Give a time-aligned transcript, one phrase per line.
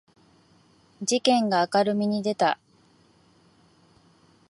[1.03, 2.57] 事件が明るみに出た